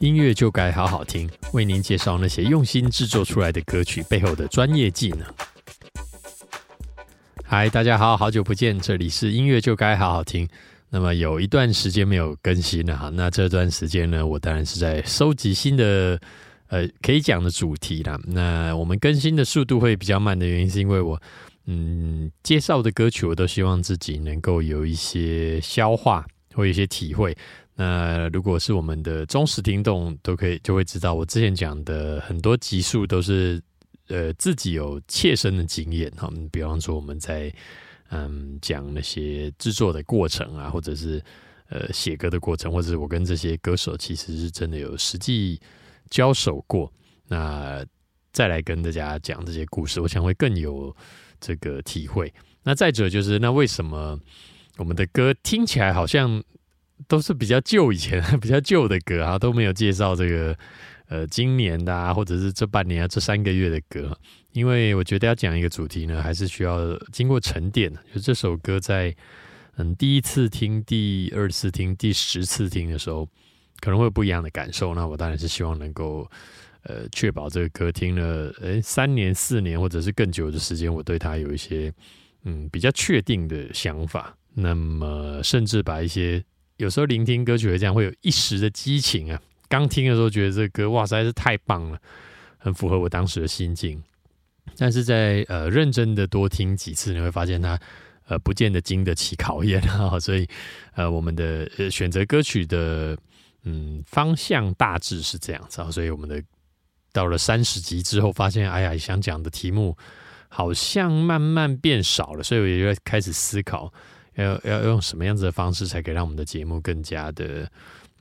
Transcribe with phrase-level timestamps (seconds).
[0.00, 5.22] 音乐就该好好听，为您介绍那些用心制作出来的歌曲背后的专业技能。
[7.44, 10.48] 嗨，大家好，好久不见，这里是音乐就该好好听。
[10.88, 16.20] 那么有一段时间没有更新了哈，那这段时间呢，我当然是在收集新的
[16.68, 18.16] 呃可以讲的主题啦。
[18.24, 21.20] 那我们更新的速度会比较慢的原因，是因为我
[21.66, 26.24] 嗯介绍的歌曲，我都希望自己能够有一些消化
[26.54, 27.36] 或一些体会。
[27.80, 33.62] 那如果是我们的忠实听众，都可以就会知道，我之前讲的很多集数都是
[34.08, 36.28] 呃自己有切身的经验哈。
[36.50, 37.54] 比方说我们在
[38.10, 41.22] 嗯讲那些制作的过程啊，或者是
[41.68, 45.60] 呃写歌的过程，或者是我跟这些歌手其实是真的有实际
[46.10, 46.92] 交手过。
[47.28, 47.86] 那
[48.32, 50.92] 再来跟大家讲这些故事，我想会更有
[51.40, 52.34] 这个体会。
[52.64, 54.18] 那再者就是，那为什么
[54.78, 56.42] 我们的歌听起来好像？
[57.06, 60.56] 都是比较旧以前、 比较旧的歌啊，都没有介绍这个
[61.08, 64.18] 呃今年的啊，或者是这半年啊、这三个月的歌。
[64.52, 68.00] 因为我觉得要讲一个主题呢，还是需要经过沉淀的。
[68.12, 69.14] 就这首歌在
[69.76, 73.28] 嗯第一次听、第二次听、第十次听的时候，
[73.80, 74.94] 可能会有不一样的感受。
[74.94, 76.28] 那我当然是希望能够
[76.82, 81.92] 呃确保这个歌听了诶三年、四年或者是更久的时间，我对它有一些
[82.42, 84.34] 嗯比较确定的想法。
[84.54, 86.42] 那么甚至把一些
[86.78, 89.40] 有时候聆听歌曲会这样，会有一时的激情啊！
[89.68, 92.00] 刚听的时候觉得这歌哇实在是太棒了，
[92.56, 94.00] 很符合我当时的心境。
[94.76, 97.76] 但是在呃认真的多听几次，你会发现它
[98.28, 100.18] 呃不见得经得起考验啊。
[100.20, 100.48] 所以
[100.94, 103.18] 呃我们的呃选择歌曲的
[103.64, 105.90] 嗯方向大致是这样子啊。
[105.90, 106.40] 所以我们的
[107.12, 109.98] 到了三十集之后，发现哎呀想讲的题目
[110.48, 113.92] 好像慢慢变少了，所以我就开始思考。
[114.44, 117.70] 要要用什么样子的方式，才可以让我们的节目更加的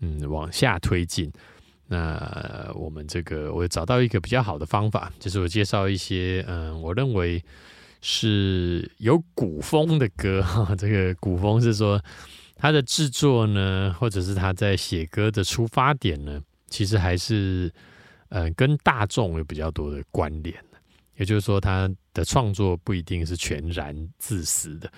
[0.01, 1.31] 嗯往下推进？
[1.87, 7.41] 那我们这个我找到一个比较好的方法，就是我介绍一些嗯，我认为
[8.01, 10.75] 是有古风的歌哈。
[10.75, 12.03] 这个古风是说
[12.57, 17.71] 它的制作呢，或者是他在写歌的出发点呢，其实还是
[18.29, 20.53] 呃跟大众有比较多的关联
[21.15, 24.91] 也就是说，他的创作不一定是全然自私的。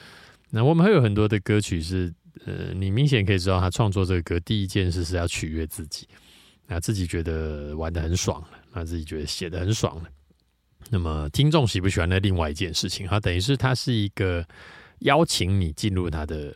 [0.51, 2.11] 那我们还有很多的歌曲是，
[2.45, 6.07] 呃，你明显可以知道他创作这个歌第一件事是要取悦自己，
[6.65, 10.09] 那自己觉得玩的很爽了，那自己觉得写的很爽了。
[10.89, 14.43] 那么听众喜不喜欢的另外一件事情，它等于是他是一个
[15.01, 16.55] 邀请你进入他的，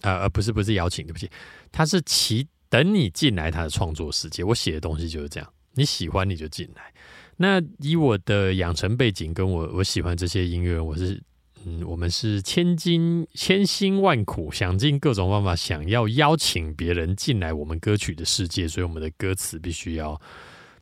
[0.00, 1.30] 啊，而不是不是邀请，对不起，
[1.70, 4.42] 他是期等你进来他的创作世界。
[4.42, 6.92] 我写的东西就是这样，你喜欢你就进来。
[7.36, 11.22] 那以我的养成背景，跟我我喜欢这些音乐，我是。
[11.64, 20.20] 嗯，我们是千金千辛万苦，想尽各种办法，想要邀请别人进来我们歌曲的世界，所以我们的歌词必须要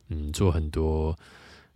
[0.09, 1.15] 嗯做很多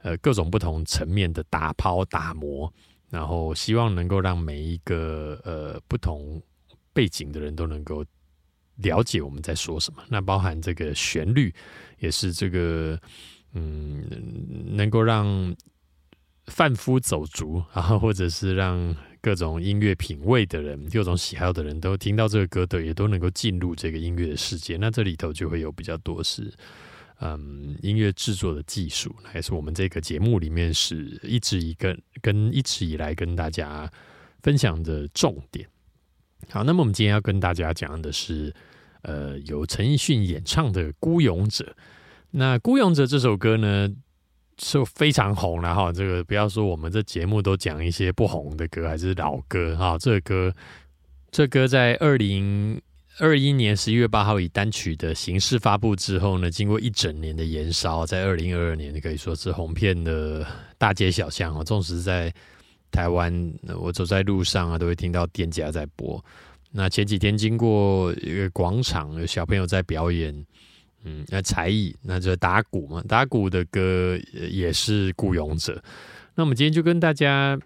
[0.01, 2.73] 呃各种不同层面的打抛打磨，
[3.11, 6.41] 然后希望能够让每一个呃不同
[6.91, 8.03] 背景的人都能够
[8.77, 10.01] 了解我们在说什么。
[10.09, 11.53] 那包含这个旋律，
[11.99, 12.99] 也是这个
[13.53, 14.03] 嗯
[14.75, 15.55] 能够让。
[16.47, 24.77] 贩夫走卒 啊，或者是让各种音乐品味的人、各种喜好的人都听到这个歌的，也都能够进入这个音乐的世界。
[24.77, 26.53] 那这里头就会有比较多是，
[27.19, 33.91] 嗯，音乐制作的技术，还是我们这个节目里面是一直一个跟一直以来跟大家
[34.43, 35.67] 分享的重点。
[36.49, 38.53] 好，那么我们今天要跟大家讲的是，
[39.01, 41.65] 呃，由陈奕迅演唱的《孤勇者》。
[42.29, 43.89] 那《孤勇者》这首歌呢？
[44.57, 49.97] 就非常红了哈，这个不要说我们这节目都讲一些不红的歌，还是老歌哈。
[49.99, 50.53] 这歌，
[51.29, 52.81] 这歌在二零
[53.19, 61.61] 二一年十一月八号以单曲的形式发布之后呢，经过一整年的延烧，在二零二二年可以说是红遍的大街小巷啊。
[61.61, 62.33] 纵使在
[62.91, 66.23] 台湾，我走在路上啊，都会听到店家在播。
[66.71, 70.45] 那前几天经过一个广场，有小朋友在表演。
[71.05, 73.01] 嗯，那才艺，那就打鼓嘛。
[73.07, 75.73] 打鼓的歌也是《孤勇者》。
[76.35, 77.57] 那我们今天就跟大家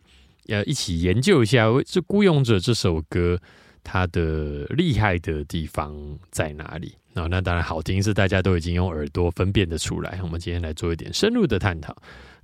[0.48, 3.40] 呃一起研究一下这《孤勇者》这首歌
[3.84, 5.96] 它的厉害的地方
[6.30, 6.94] 在哪里。
[7.14, 10.20] 那那当然好听是大家都已经用耳朵分辨的出来。
[10.22, 11.96] 我们今天来做一点深入的探讨。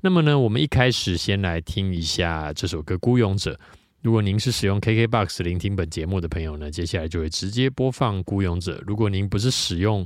[0.02, 3.54] 那么呢，我们一开始先来听一下这首歌《孤勇者》。
[4.02, 8.78] 如果您是使用 KKBOX 聆听本节目的朋友呢，接下来就会直接播放《孤勇者》。
[8.86, 10.06] 如果您不是使用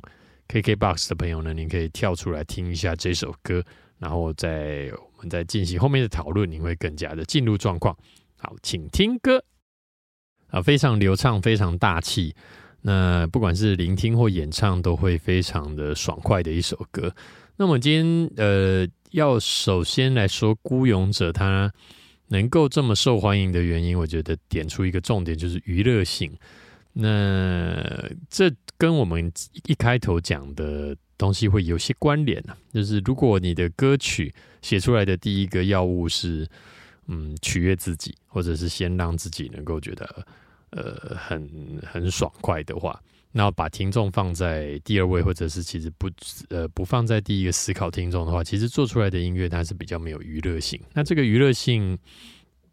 [0.50, 3.64] KKBOX 的朋友呢，您可以跳出来听一下这首歌，
[4.00, 7.96] 然后在我们再进行后面的讨论，你会更加的进入状况。
[8.36, 9.44] 好，请听歌
[10.48, 12.36] 啊，非常流畅，非常大气。
[12.82, 17.14] 那不管是聆听或演唱，都会非常的爽快的一首歌。
[17.58, 21.72] 那么今天呃，要首先来说《孤勇者》，他
[22.30, 26.32] 能够这么受欢迎的原因，我觉得点出一个重点就是娱乐性。
[26.94, 29.32] 那这跟我们
[29.66, 36.48] 一开头讲的东西会有些关联啊，就是如果你的歌曲写出来的第一个要务是
[37.08, 40.26] 嗯取悦自己，或者是先让自己能够觉得
[40.70, 43.00] 呃很很爽快的话。
[43.32, 46.10] 那把听众放在第二位，或者是其实不
[46.50, 50.82] 呃不放在第一个思考听众的话，其实做出来的音乐它是比较没有娱乐性。
[50.94, 51.96] 那这个娱乐性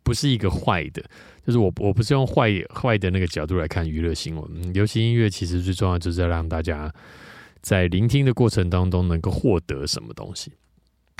[0.07, 1.03] 不是一个坏的，
[1.45, 4.73] 就是我我不是用坏坏的那个角度来看娱乐新闻。
[4.73, 6.95] 流行音乐其实最重要就是要让大家
[7.61, 10.53] 在聆听的过程当中能够获得什么东西。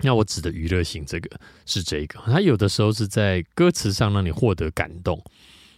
[0.05, 1.29] 那我指的娱乐性，这个
[1.65, 5.21] 是这个，它有的时候是在歌词上让你获得感动。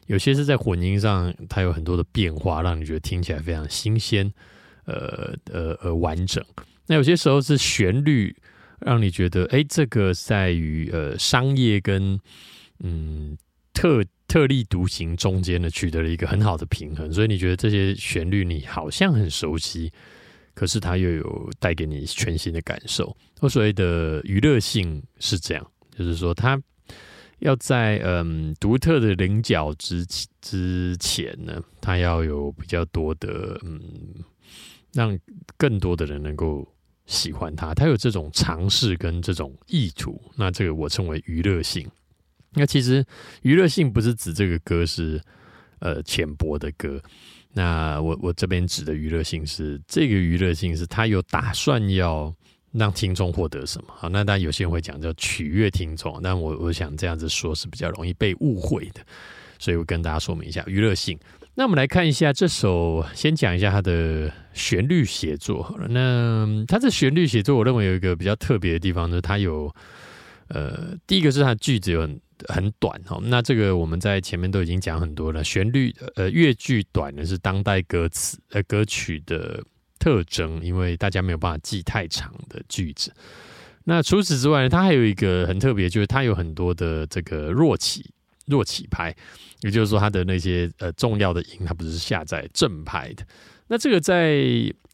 [0.06, 4.30] 有些是在混音上，它有很多的变化，让你觉得听起来非常新鲜，
[4.84, 6.44] 呃呃呃完整。
[6.88, 8.36] 那有些时候是旋律，
[8.80, 12.20] 让你觉得，哎，这个在于呃商业跟
[12.80, 13.36] 嗯
[13.72, 17.12] 特特立独行中间呢，取得了一个很好的平衡。
[17.12, 19.92] 所以你觉得这些旋律你好像很熟悉，
[20.54, 23.16] 可是它又有带给你全新的感受。
[23.40, 26.60] 我所谓的娱乐性是这样，就是说它。
[27.40, 30.04] 要在嗯独特的棱角之
[30.40, 33.80] 之前呢，它要有比较多的嗯，
[34.92, 35.16] 让
[35.56, 36.66] 更多的人能够
[37.06, 37.72] 喜欢它。
[37.72, 41.88] 它有这种尝试跟这种意图，那这个我称为娱乐性。
[42.58, 43.04] 那其实
[43.42, 45.20] 娱乐性不是指这个歌是
[45.78, 47.00] 呃浅薄的歌，
[47.52, 52.34] 那我我这边指的娱乐性是这个娱乐性是它有打算要。
[52.72, 53.88] 让听众获得什么？
[53.96, 59.00] 好，那当然有些人会讲叫取悦听众，但我我想这样子说是比较容易被误会的，
[59.58, 61.18] 所以我跟大家说明一下娱乐性。
[61.54, 65.62] 那我们来看一下这首，先讲一下它的旋律写作。
[65.62, 69.74] 好了，那它的旋律写作，我认为有一个比较特别的地方，就是它有
[70.48, 73.18] 呃，第一个是它的句子有很很短哈。
[73.22, 79.62] 那这个我们在前面都已经讲很多了，旋律呃越句短的是当代歌词呃歌曲的。
[80.00, 83.12] 特征，因为大家没有办法记太长的句子。
[83.82, 88.08] 那除此之外，它还有一个很特别，就是它有很多的这个弱起
[88.46, 89.12] 弱起拍，
[89.62, 93.26] 也就是说，它的那些呃重要的音，它不是下载正拍的。
[93.66, 94.40] 那这个在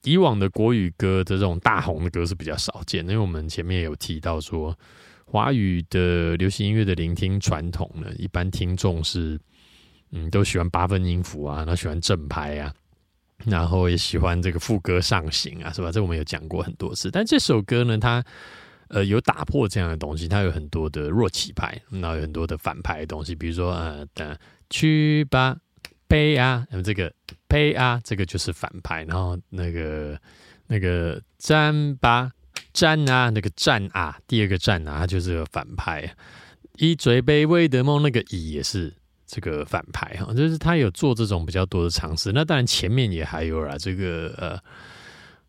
[0.05, 4.75] 以往的国语歌的这种大红的歌是比较少见，因为我们前面有提到说，
[5.35, 9.37] 华语的流行音乐的聆听传统呢，一般听众是
[10.13, 12.73] 嗯都喜欢八分音符啊，那喜欢正拍啊。
[13.45, 15.91] 然后也喜欢这个副歌上行啊，是吧？
[15.91, 17.11] 这我们有讲过很多次。
[17.11, 18.25] 但这首歌呢，它
[18.87, 24.39] 呃有打破这样的东西，它有很多的弱起拍，然后有很多的反拍的东西，比如说呃的
[24.71, 25.57] 去吧
[26.07, 27.13] 呸啊，那么这个
[27.49, 29.03] 呸啊，这个就是反拍。
[29.03, 30.17] 然后那个
[30.69, 32.31] 那个战吧
[32.75, 36.15] 战啊，那个战啊，第二个战啊，它就是个反派。
[36.77, 38.93] 以最卑微的梦，那个乙也是。
[39.27, 42.31] 这个反派哈，就是他有做这种比较多的尝试。
[42.33, 44.61] 那当然前面也还有啦，这个呃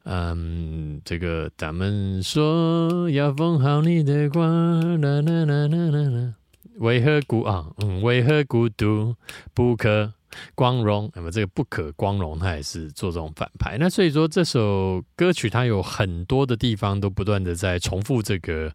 [0.06, 6.34] 嗯，这个咱们说要封好你的光，啦啦啦啦啦啦，
[6.78, 7.68] 为何孤啊？
[7.80, 9.14] 嗯，为何孤独
[9.54, 10.14] 不可
[10.54, 11.12] 光荣？
[11.16, 13.78] 那么这个不可光荣，他也是做这种反派。
[13.80, 18.72] 那所以说这首歌曲它有很多的地方都不断的在重复这个，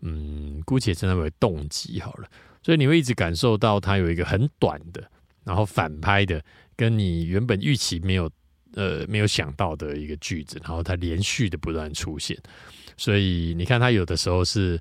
[0.00, 2.28] 嗯，姑且称它为动机好了。
[2.62, 5.08] 所以你会一直感受到它有一个很短的，
[5.44, 6.42] 然后反拍的，
[6.74, 8.28] 跟你原本预期没有
[8.74, 12.36] 呃没有想到的一个句子，然后它连续的不断出现。
[12.96, 14.80] 所以你看，它有的时候是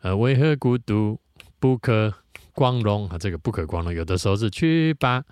[0.00, 1.20] 呃为何孤独
[1.58, 2.14] 不可
[2.56, 3.16] 光荣啊？
[3.16, 5.22] 这个不可光荣，有的时候是去吧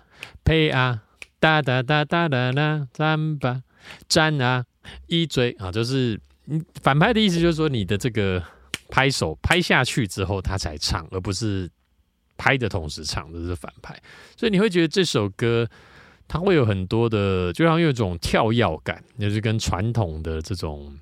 [0.45, 1.03] 呸啊
[1.41, 3.61] 哒哒哒哒哒哒站吧
[4.07, 4.63] 站啊
[5.07, 6.17] 一追啊，就是
[6.81, 8.41] 反拍的意思，就是说你的这个
[8.89, 11.69] 拍手拍下去之后，他才唱，而不是。
[12.37, 13.97] 拍的同时唱的是反拍，
[14.35, 15.65] 所以你会觉得这首歌
[16.27, 20.93] 它会有很多的，就像有一种跳跃感，就是跟传统的这种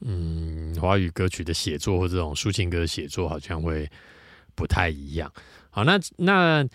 [0.00, 3.86] 嗯华语歌曲的写作或这种抒情歌写作好像会
[4.56, 5.32] 不太一样。
[5.70, 6.66] 好，那那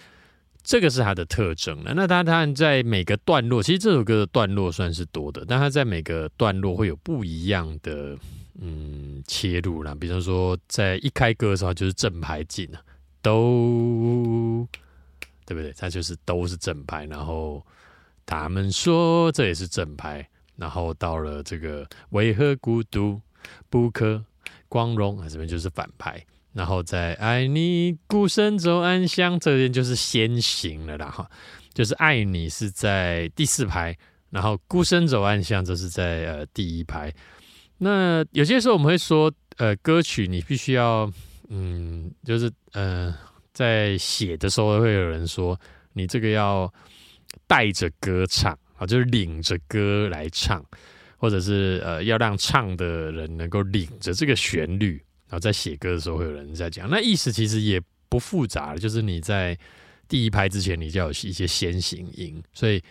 [0.63, 1.93] 这个是它的特征了。
[1.93, 8.17] 那它当然在每个段落，其实这首歌的段落算是多的，但它在每个段落会有不一样的
[8.61, 9.93] 嗯切入啦。
[9.99, 12.79] 比如说在一开歌的时候就是正拍进了。
[13.23, 14.67] 都
[15.45, 15.71] 对不对？
[15.77, 17.63] 它就是都是正拍，然后
[18.25, 23.21] 他们说这也是正拍，然后到了这个为何孤独
[23.69, 24.25] 不可
[24.67, 31.29] 光荣啊，这边就是反派，然后在爱你孤身走暗巷这边就是先行了啦哈。
[31.73, 33.97] 就是爱你是在第四排，
[34.29, 37.13] 然后孤身走暗巷这是在呃第一排。
[37.77, 41.09] 那有些时候我们会说，呃，歌曲你必须要，
[41.47, 43.15] 嗯，就是呃，
[43.53, 45.57] 在写的时候会有人说，
[45.93, 46.71] 你这个要
[47.47, 50.61] 带着歌唱啊，就是领着歌来唱，
[51.15, 55.01] 或者是呃，要让唱的人能够领着这个旋律，
[55.31, 59.57] 然后在写歌的时候会有人在讲，那意思其实也不复杂，就是你在
[60.07, 62.83] 第一拍之前，你就要有一些先行音，所以。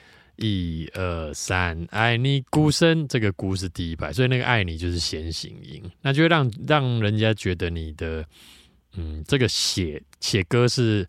[0.42, 8.24] 一二三，爱你孤身，这个孤是第一排，所以那个爱你就是先行音，那就会让让人家觉得你的，
[8.94, 11.06] 嗯，这个写写歌是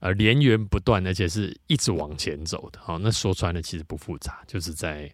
[0.00, 2.78] 呃连源不断，而且是一直往前走的。
[2.82, 5.10] 好，那说穿了其实不复杂，就是在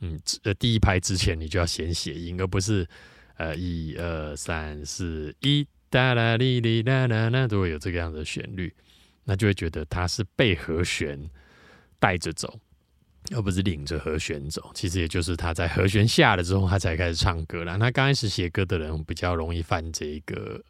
[0.00, 2.88] 嗯呃第一排之前你就要先写音，而不是
[3.36, 8.74] 呃一二三四一哒啦哩哩啦啦啦都会有这个样子的旋律，
[9.24, 11.30] 那就会觉得它是被和弦
[11.98, 12.58] 带着走。
[13.32, 17.78] 而不是领着和弦走，其实也就是他在和弦下了之后，他才开始唱歌了。
[17.78, 20.60] 那刚开始写歌的人比较容易犯这个，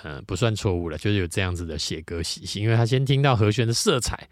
[0.00, 4.28] 呃，不算错误了，就是有这样子的写歌习性，因为他先听到和弦的色彩，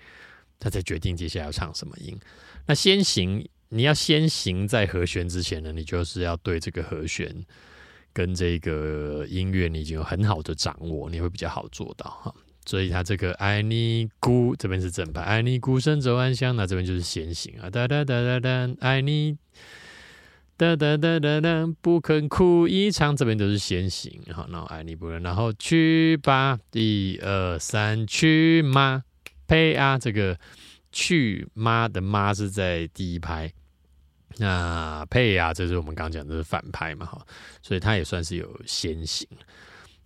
[0.60, 2.16] 他才决定接下来要唱什么音。
[2.64, 7.44] 那先行，你要先行在和弦之前呢，你就是要对这个和弦
[8.12, 12.34] 跟这个音乐，你已经有很好的掌握，你会比较好做到哈。
[12.66, 19.38] 所以他这个爱你孤这边是正拍，爱你孤身走暗巷，那这边就是先行啊，哒哒哒哒哒，爱你
[20.56, 29.04] 哒哒哒哒哒，不肯哭一场，这边都是先行，好，那爱你不能，然后去吧，一二三，去吗？
[29.46, 30.38] 呸啊，这个
[30.92, 33.50] 去妈的妈是在第一拍，
[34.38, 37.26] 那配啊，这是我们刚讲的是反拍嘛，哈，
[37.61, 39.28] 所以他也算是有先行，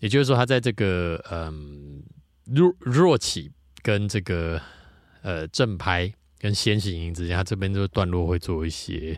[0.00, 2.02] 也就是说，他在这个嗯。
[2.46, 3.48] 弱弱起
[3.84, 4.60] 跟这个
[5.22, 9.16] 呃正拍跟先行音之间，他这边这个段落会做一些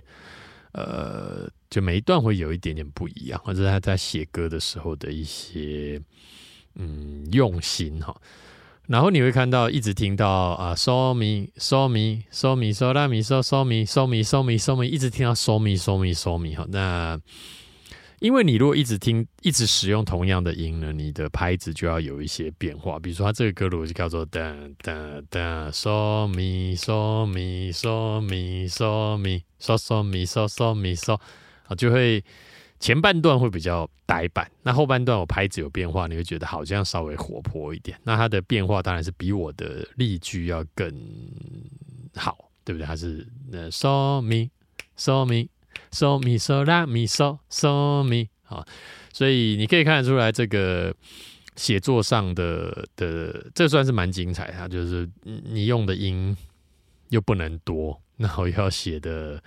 [0.72, 5.98] 呃，就每一段会有一点点不一样，或者他在写歌的时候的一些
[6.74, 8.14] 嗯用心哈。
[8.86, 14.58] 然后你会看到一直听到啊，so me so me so me so la me so so me so me so me
[14.58, 17.20] so me，一直听到 so me so me so me 哈，那。
[18.20, 22.98] 因为你如果一直听、一直使用同样的音呢，你的拍子就要有一些变化。
[22.98, 24.94] 比如说，它这个歌路就叫做哒哒
[25.28, 31.20] 哒，so mi so mi so mi so mi so so mi so so mi so，
[31.66, 32.24] 啊，就会
[32.84, 37.98] 前半段会比较呆板，那后半段我拍子有变化，你会觉得好像稍微活泼一点。
[38.02, 40.92] 那它的变化当然是比我的例句要更
[42.14, 42.86] 好，对不对？
[42.86, 44.50] 它是那 so mi
[44.96, 45.48] so mi。
[45.90, 48.62] so mi so la mi so so mi 啊，
[49.14, 50.94] 所以你可以看得出来，这个
[51.56, 54.52] 写作上的的这算是蛮精彩。
[54.52, 56.36] 它就是你用的音
[57.08, 59.42] 又不能多，然后又要写的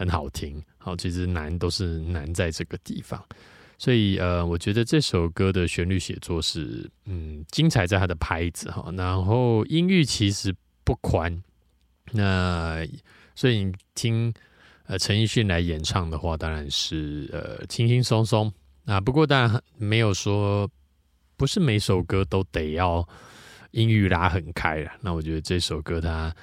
[0.00, 0.62] 很好听。
[0.78, 3.22] 好，其实难都是难在这个地方。
[3.76, 10.54] 所以呃，我觉得这首歌的旋律写作是嗯精彩在它的拍子哈，然后音域其实
[10.84, 11.42] 不宽。
[12.12, 12.82] 那
[13.34, 14.32] 所以你听。
[14.90, 18.52] 呃，陈奕迅来演唱的话，当然是呃轻轻松松
[18.86, 19.00] 啊。
[19.00, 20.68] 不过当然没有说
[21.36, 23.08] 不是每首歌都得要
[23.70, 24.90] 音域拉很开了。
[25.00, 26.34] 那我觉得这首歌它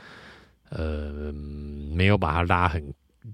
[0.70, 2.82] 呃没有把它拉很，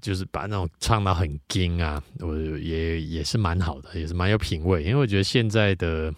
[0.01, 4.83] 就是把那种唱到很惊啊，我也也是蛮好的，也是蛮有品味。
[4.83, 6.13] 因为我觉得现在的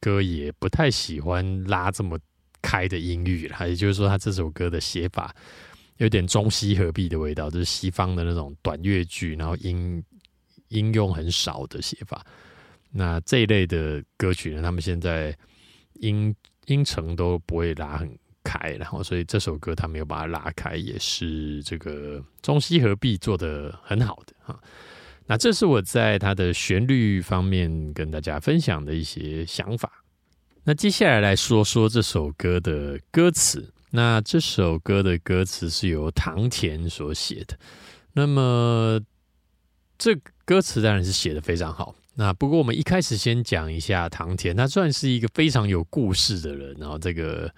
[0.00, 2.18] 歌也不太喜欢拉这么
[2.62, 5.34] 开的音域了，也就是说，他这首歌的写法。
[5.98, 10.00] 有点中西合璧的味道，就是西方的那种短乐句，然后音
[10.68, 12.24] 音用很少的写法。
[12.92, 15.36] 那这一类的歌曲呢，他们现在
[15.94, 16.32] 音
[16.66, 18.16] 音程都不会拉很
[18.50, 24.58] 开，然后所以这首歌他没有把它拉开，也是这个中西合璧做的很好的哈。
[25.26, 29.90] 那这是我在它的旋律方面跟大家分享的一些想法。
[30.64, 33.70] 那接下来来说说这首歌的歌词。
[33.90, 37.58] 那这首歌的歌词是由唐田所写的，
[38.12, 39.00] 那么
[39.96, 40.14] 这
[40.44, 41.94] 歌词当然是写的非常好。
[42.14, 46.76] 那不过我们一开始先讲一下唐田，他算是一个非常有故事的人。
[46.78, 47.50] 然后这个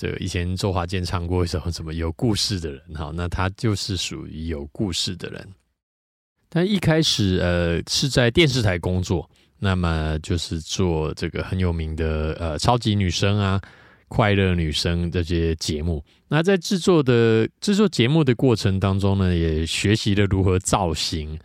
[0.00, 5.46] 这个以前周华健唱过一首什么有故事的人，哈，那他就是属于有故事的人。
[6.48, 9.28] 他一开始呃是在电视台工作，
[9.58, 13.60] 那么就是做这个很有名的呃超级女生啊。
[14.08, 21.38] 快乐女生这些节目，那在制作的制作节目的过程当中呢，也学习了如何造型，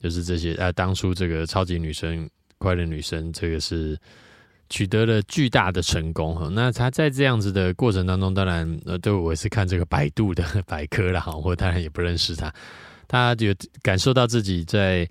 [0.00, 3.98] 就是这些呃，当初这个超级女生、快乐女生，这个是
[4.72, 6.48] 取得了巨大的成功哈。
[6.48, 12.50] 那他在这样子的过程当中，当然呃，对我是看这个百度的 百科了哈，我当然也不认识他。
[13.06, 13.48] 他就
[13.82, 15.06] 感受到自己在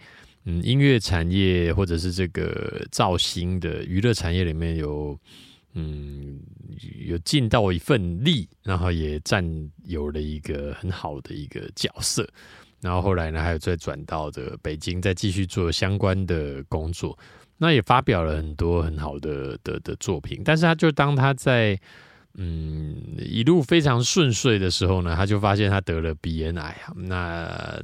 [0.46, 5.16] 嗯音乐产业或者是这个造星的娱乐产业里面有
[5.76, 6.40] 嗯
[7.06, 9.46] 有尽到一份力，然后也占
[9.86, 12.28] 有了一个很好的一个角色。
[12.82, 17.16] 然后后来呢，还有再转到这个北京，再继续做相关的工作。
[17.62, 20.42] 那也发表了很多很好的的的作品。
[20.44, 21.80] 但是他就当他在
[22.34, 27.80] 嗯一路非常顺遂的时候呢，他就发现他得了鼻咽癌，那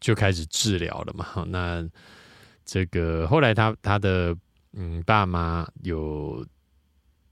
[0.00, 1.44] 就开始治疗了嘛。
[1.46, 1.86] 那
[2.64, 4.34] 这个后来他他的
[4.72, 6.44] 嗯爸妈有。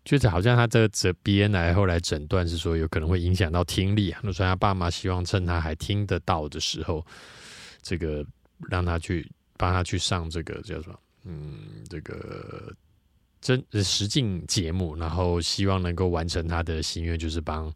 [0.08, 7.04] 就是好像他这这鼻咽癌后来诊断是说有可能会影响到听力啊，那所以他爸妈希望趁他还听得到的时候，
[7.82, 8.24] 这个
[8.70, 12.72] 让他去帮他去上这个叫什么，嗯，这个
[13.40, 17.72] 真实境节目，然后希望能够完成他的心愿，就是帮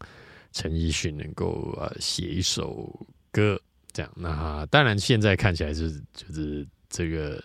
[0.51, 4.11] 陈奕迅能够呃写一首歌，这样。
[4.15, 7.43] 那当然现在看起来是就是这个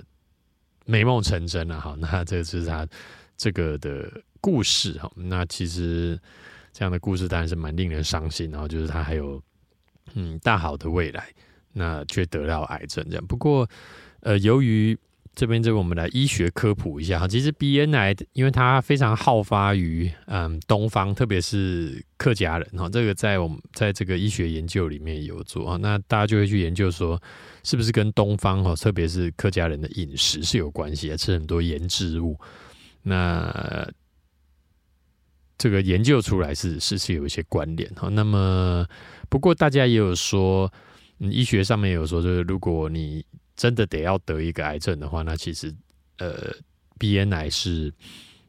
[0.84, 2.86] 美梦成真了哈，那这就是他
[3.36, 4.10] 这个的。
[4.38, 6.16] 故事哈，那其实
[6.72, 8.48] 这样的故事当然是蛮令人伤心。
[8.48, 9.42] 然后就是他还有
[10.14, 11.34] 嗯大好的未来，
[11.72, 13.26] 那却得到癌症这样。
[13.26, 13.68] 不过
[14.20, 14.96] 呃，由于
[15.36, 22.88] 这边这个我们来医学科普一下哈，其实鼻咽癌因为它非常好发于嗯东方，特别是客家人哈。
[22.88, 27.22] 这个在我们在这个医学研究里面有做啊，那大家就会去研究说
[27.62, 32.36] 是不是跟东方哈，特别是客家人的饮食是有关系，吃很多腌制物
[33.02, 33.88] 那。
[35.58, 38.86] 这个研究出来是是是有一些关联哈，那么
[39.30, 40.70] 不过大家也有说，
[41.18, 43.24] 医学上面有说，就是如果你
[43.56, 45.74] 真的得要得一个癌症的话，那其实
[46.18, 46.52] 呃
[46.98, 47.92] 鼻咽癌是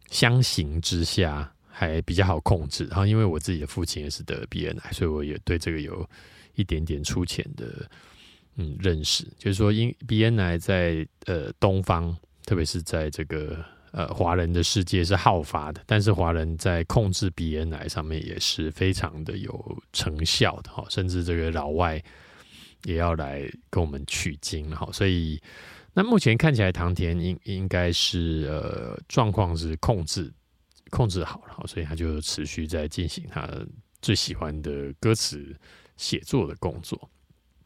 [0.09, 2.85] 相形之下还比较好控制。
[2.85, 6.07] 然后因为我自己的父亲也是得鼻咽癌，所以我也对这个有
[6.55, 7.89] 一点点粗浅的
[8.55, 13.63] 嗯认识，就是说因鼻咽癌在呃东方，特别是在这个。
[13.93, 22.00] 呃，华人的世界是好发的，但是华人在控制鼻咽癌上面也是非常的有成效的哈，甚至这个老外
[22.83, 25.42] 也要来跟我们取经哈，所以
[25.94, 30.31] 那目前看起来唐田应应该是呃状况是控制
[30.90, 33.50] 控制好了，所以他就持续在进行他
[34.01, 35.55] 最喜欢的歌词
[35.98, 37.09] 写作的工作。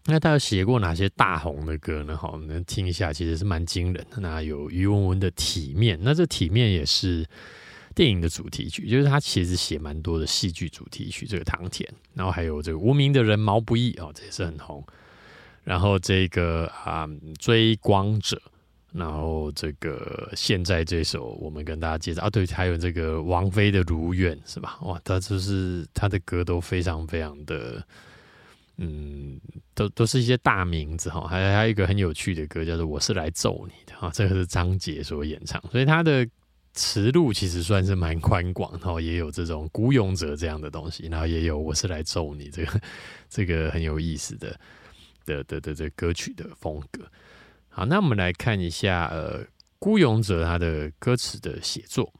[0.05, 2.17] 那他有写过哪些大红的歌呢？
[2.17, 4.17] 好，我们听一下，其实是蛮惊人的。
[4.19, 7.23] 那有于文文的《体面》，那这《体面》也是
[7.93, 11.25] 电影的主题曲，就是他其实写蛮多的戏剧主题曲。
[11.25, 14.85] 这个唐田，然后还有这个《无名的人》毛不易哦，这也是很红。
[15.63, 17.07] 然后这个啊，
[17.39, 18.35] 《追光者》，
[18.91, 24.79] 然后这个现在这首我们跟大家介绍啊，对，还有这个王菲的《如愿》，是吧？
[24.81, 27.85] 哇，他就是他的歌都非常非常的。
[28.83, 29.39] 嗯，
[29.75, 36.27] 都都是一些大名字哈，还还有一个很有趣的歌叫做《我是来揍你的》哈，这个是张杰所演唱，所以他的
[36.73, 42.81] 词路其实算是蛮宽广，然后也有这种孤勇者这样的东西，然后也有我是来揍你这个
[43.29, 44.59] 这个很有意思的
[45.25, 47.03] 的的的这歌曲的风格。
[47.69, 49.45] 好，那我们来看一下呃
[49.79, 52.13] 孤勇者他的歌词的写作。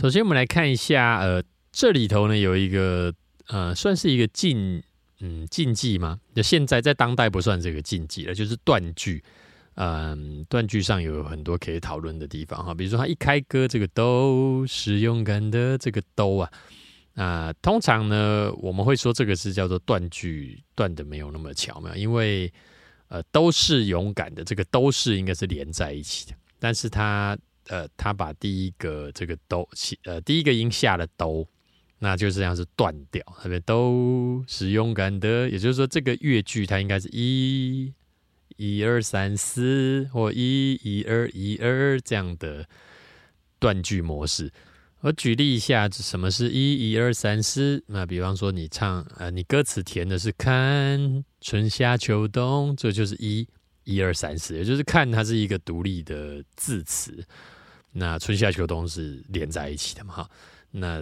[0.00, 3.14] 首先我们来看一下呃这里头呢有一个
[3.46, 4.82] 呃算是一个禁。
[5.20, 6.18] 嗯，禁忌吗？
[6.34, 9.22] 就现在在当代不算这个禁忌了，就是断句。
[9.74, 12.74] 嗯，断句上有很多可以讨论的地方哈。
[12.74, 16.52] 比如说他一开歌，这个都是勇敢的，这个都啊
[17.14, 22.52] 啊，通常呢我们会说这个是叫做断句，断的没有那么巧妙，因为
[23.08, 27.36] 呃都是勇敢的，这个都是应该是连在一起的，但是他
[27.68, 29.68] 呃他把第一个这个都
[30.04, 31.46] 呃第一个音下了都。
[32.00, 37.90] 那就这样是断掉，那边都是勇敢的，也就是说这个乐句它应该是一、
[38.56, 42.66] 一二三四或一、一二一二这样的
[43.58, 44.52] 断句模式。
[45.00, 47.82] 我举例一下，什么是一、一二三四？
[47.88, 53.46] 那比方说你唱，呃，你歌词填的是看春夏秋冬，这就是一、
[53.84, 57.22] 一二三四，也就是看它是一个独立的字词。
[57.92, 60.14] 那春夏秋冬是连在一起的嘛？
[60.14, 60.30] 哈。
[60.76, 61.00] 那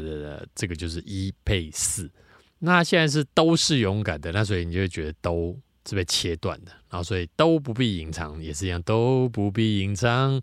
[0.55, 2.11] 这个就是一配四，
[2.59, 10.40] 那现在是都是勇敢的，那所以你就会觉得都是被切断的，然后所以都不必隐藏也是一样，都不必隐藏。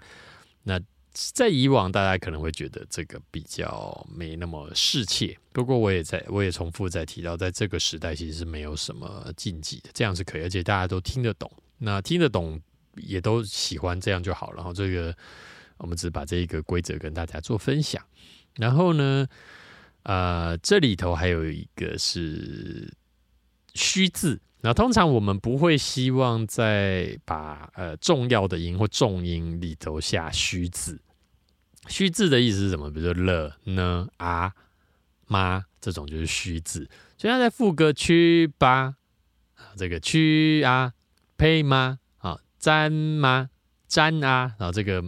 [0.64, 0.80] 那
[1.12, 12.62] 在以往大家可能会觉得这个比较没那么适切，不过我也在我也重复在提到，在这个时代其实是没有什么禁忌的，这样是可以，而且大家都听得懂，那听得懂
[12.96, 14.58] 也都喜欢这样就好了。
[14.58, 15.16] 然后这个。
[15.82, 18.04] 我们只把这一个规则跟大家做分享。
[18.56, 19.26] 然后呢，
[20.04, 22.94] 呃，这里头还有一个是
[23.74, 24.40] 虚字。
[24.62, 31.00] 那通常我们不会希望在把呃重要的音或重音里头下虚字。
[31.88, 32.92] 虚字的意思是什么？
[32.92, 34.54] 比如说了、呢、啊、
[35.28, 36.90] 妈这种就是虚字。
[37.18, 38.96] 所以他在副歌区吧
[39.56, 40.94] 啊，这个区啊、
[41.38, 43.50] 配吗啊、沾吗、
[43.88, 45.04] 沾啊，然后这个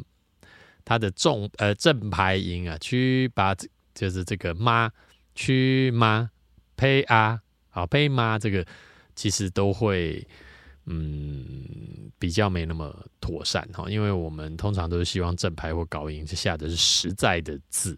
[0.85, 3.53] 它的重呃正牌音啊，区吧
[3.93, 4.89] 就是这个妈、
[5.35, 6.31] 区妈、
[6.75, 8.63] 呸啊、好呸妈这个。
[9.13, 10.25] 其实都会，
[10.85, 17.95] 嗯，比较没那么妥善哈，因为我们通常都是希望正拍或高音是下的是实在的字，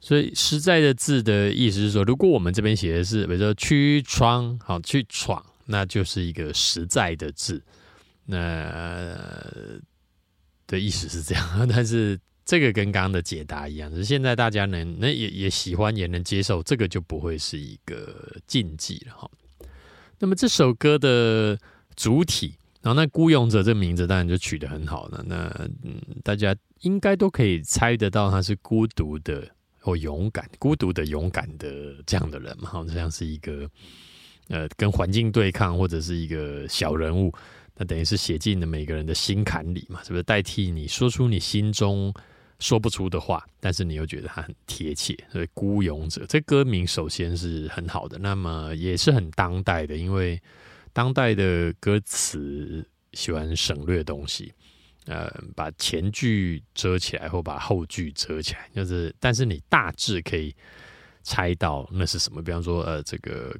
[0.00, 7.60] 所以实在的字的意思是说，如果我们这边写的是比如说去闯，好去闯，那就是一个实在的字，
[8.24, 8.38] 那
[10.68, 19.30] 的意思是这样， 但是这个跟刚刚的解答一样，是现在大家能那也也喜欢也能接受，这个就不会是一个禁忌了哈。
[20.18, 21.58] 那么这首歌的
[21.96, 25.24] 主体，然后那孤勇者这名字当然就取得很好了。
[25.26, 25.46] 那
[25.84, 29.48] 嗯，大家应该都可以猜得到他是孤独的
[29.80, 33.70] 或勇敢，孤独的勇敢的这样的人嘛，好像是一个
[34.48, 37.32] 呃跟环境对抗或者是一个小人物，
[37.76, 42.12] 那等于是写进了每个人的心坎里嘛，是不是代替你说出你心中？
[42.62, 50.40] 说不出的话，但是你又觉得它很贴切，所以《孤勇者》这歌名首先是很好的，那么也是很当代的，因为
[50.92, 54.52] 当代的歌词喜欢省略东西，
[55.06, 60.54] 呃，把前句遮起来或把后句遮起来，就是但是你大致可以
[61.24, 63.52] 猜到那是什么，比方说呃，这个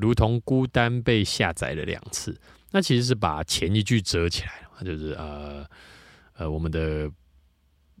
[0.00, 2.34] 如同孤单被下载了两次，
[2.70, 5.66] 那其实是把前一句遮起来了，就是呃
[6.32, 7.10] 呃我们的。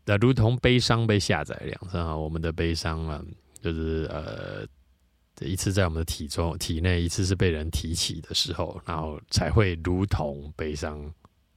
[0.06, 3.22] 那如同悲伤被下载两次啊，我们的悲伤啊，
[3.60, 4.66] 就是呃，
[5.46, 10.98] 一次在我们的体中体内，一次是被人提起的时候，然后才会如同悲伤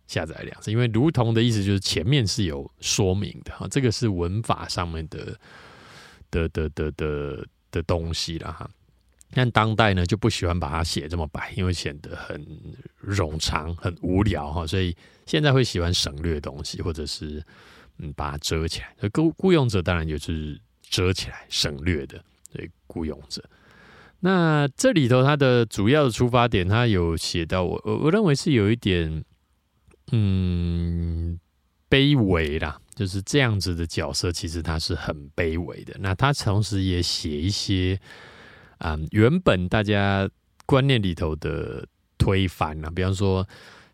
[0.08, 0.72] 下载两次。
[0.72, 5.40] 因为如同的意思就是前面是有说明的哈，这个是文法上面的
[6.30, 8.70] 的的的的的东西了哈。
[9.32, 12.46] 但当代呢就不喜欢把它写这么白，因为显得很
[13.08, 17.44] 冗长、很无聊哈，所以现在会喜欢省略东西，或者是。
[17.98, 18.96] 嗯，把它遮起来。
[19.00, 22.24] 那雇雇佣者当然就是遮起来、省略的。
[22.52, 23.44] 对，雇佣者。
[24.20, 29.24] 那这里头它的主要的出发点，它有写到我我我认为是有一点
[30.12, 31.40] 嗯
[31.90, 35.96] 卑微啦，就是这样子的角色，其实他是很卑微的。
[36.00, 38.00] 那他同时也写一些
[38.78, 40.30] 啊原本大家
[40.66, 43.48] 观念里头的推翻啊，比方说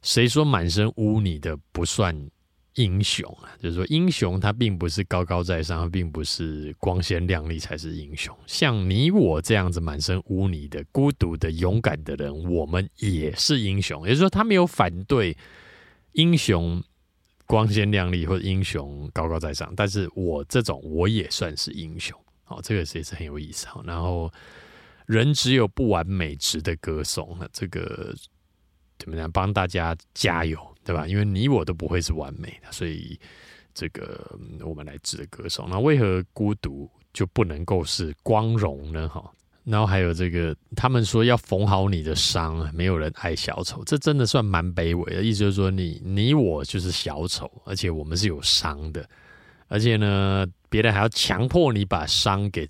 [0.03, 2.29] 谁说满身污泥的不算。
[2.75, 8.35] 英雄啊，就是说，英雄他并不是高高在上，并不是光鲜亮丽才是英雄。
[8.45, 14.07] 像你我这样子满身污泥的、孤独的、勇敢的人，我们也是英雄。
[14.07, 15.35] 也就是说，他没有反对
[16.13, 16.81] 英雄
[17.45, 22.17] 光鲜亮丽或者英雄高高在上，但是我这种我也算是英雄。
[22.43, 23.67] 好，这个也是很有意思。
[23.67, 24.31] 好，然后
[25.05, 27.35] 人只有不完美值得歌颂。
[27.39, 28.15] 那这个
[28.97, 29.29] 怎么样？
[29.31, 30.68] 帮大家加油。
[30.85, 31.05] 对吧？
[31.05, 33.19] 因为你我都不会是完美的，所以
[33.75, 35.67] 这个我们来指的歌手。
[35.69, 39.07] 那为何孤独就不能够是光荣呢？
[39.07, 39.31] 哈，
[39.65, 45.21] 然后还有这个，他们说要缝好你的伤，没有人爱小丑，这真的算蛮卑微的。
[45.21, 49.07] 意思就是说，你你我就是小丑，而且我们是有伤的，
[49.67, 52.67] 而且呢，别人还要强迫你把伤给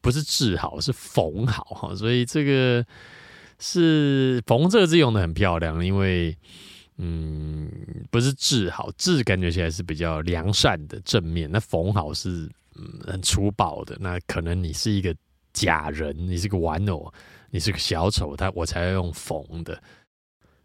[0.00, 1.94] 不是治好，是缝好哈。
[1.94, 2.84] 所以这个
[3.60, 6.36] 是缝这个字用的很漂亮，因为。
[7.00, 7.70] 嗯，
[8.10, 13.96] 不是治好，治感觉起来是比较良善的正面，那缝好是嗯很粗暴的。
[14.00, 15.14] 那可能你是一个
[15.52, 17.12] 假人，你是个玩偶，
[17.50, 19.80] 你是个小丑，他我才要用缝的。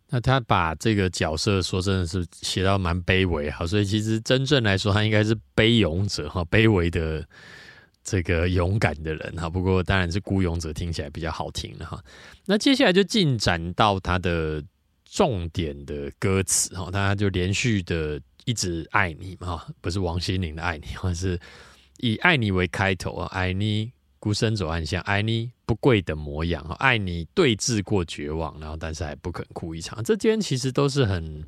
[0.10, 7.24] 那他把这个角色说真的是写到蛮卑微哈，所以其实真正来说，他应该是卑勇者哈，卑微的
[8.04, 9.48] 这个勇敢的人哈。
[9.48, 12.04] 不过当然是孤勇者听起来比较好听了哈。
[12.48, 14.64] 那接下来就进展到他的。
[15.14, 21.40] 重点的歌词哈，他就连续的一直爱你嘛，不是王心凌的爱你，而是
[22.00, 31.48] 以爱你为开头啊，爱你孤身走暗巷，爱你不跪的模样爱你对峙过绝望，然后但是还不肯哭一场，这间其实都是很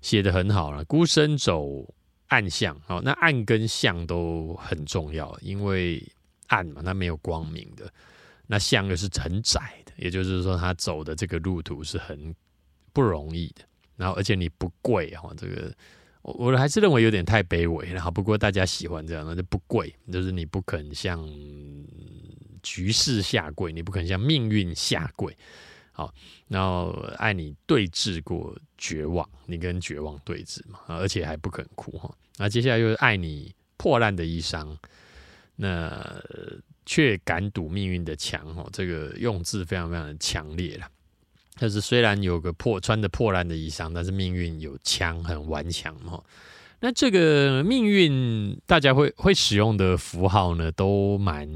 [0.00, 0.84] 写的很好了。
[0.84, 1.92] 孤身走
[2.28, 6.00] 暗巷，哦，那暗跟巷都很重要，因为
[6.46, 7.84] 暗嘛，它没有光明的；
[8.46, 12.32] 那巷又是很窄的，也就是说，他走的这个路途是很。
[12.92, 13.62] 不容易的，
[13.96, 15.72] 然后而且你不跪哈，这个
[16.22, 18.10] 我我还是认为有点太卑微了。
[18.10, 21.26] 不过大家喜欢这样，那就不跪，就是你不肯向
[22.62, 25.36] 局势下跪，你不肯向命运下跪。
[25.92, 26.14] 好，
[26.48, 32.14] 然后爱你对峙过绝望，你跟绝望对峙嘛，而且还不肯哭哈。
[32.36, 34.74] 那接下来又是爱你破烂的衣裳，
[35.56, 36.22] 那
[36.86, 38.66] 却敢赌命运的墙哈。
[38.72, 40.88] 这个用字非常非常的强烈了。
[41.60, 46.24] 就是虽然有个破穿的破烂的衣裳，但是命运有枪，很顽强哈。
[46.80, 51.46] 那这个命运，大家会会使用的符号呢，都蛮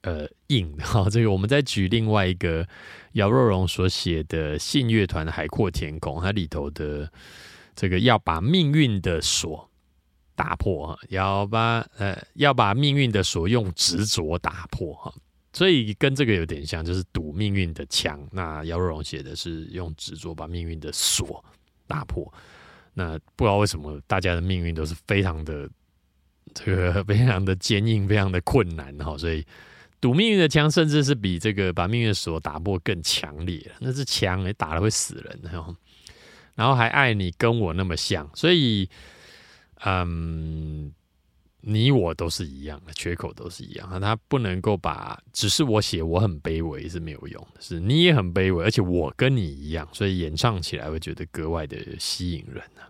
[0.00, 1.10] 呃硬的哈。
[1.10, 2.66] 这个我们再举另外一个
[3.12, 7.12] 姚若龙所写的信乐团《海阔天空》，它里头的
[7.76, 9.68] 这个要把命运的锁
[10.34, 15.12] 打破，要把呃要把命运的锁用执着打破哈。
[15.54, 18.18] 所以跟这个有点像，就是赌命运的枪。
[18.32, 21.44] 那姚若龙写的是用执着把命运的锁
[21.86, 22.32] 打破。
[22.94, 25.68] 那不知道为什么大家的命运都是非常的
[26.54, 29.16] 这个非常的坚硬，非常的困难哈。
[29.18, 29.44] 所以
[30.00, 33.70] 赌命运的枪，甚至是比这个把命运的锁打破更强烈。
[33.80, 35.74] 那是枪，你打了会死人哈。
[36.54, 38.88] 然后还爱你跟我那么像，所以
[39.84, 40.91] 嗯。
[41.64, 44.00] 你我都是一样的，缺口都是一样。
[44.00, 52.82] 他不能够把，只是我写我很卑微是没有用的，是你也很卑微，而且我跟你一样，所以演唱起来会觉得格外的吸引人呢。